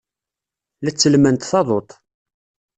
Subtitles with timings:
[0.83, 1.91] La tellment taḍuft.